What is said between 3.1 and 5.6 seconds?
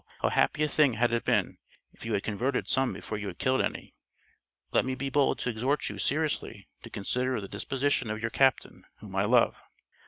you had killed any.... Let me be bold to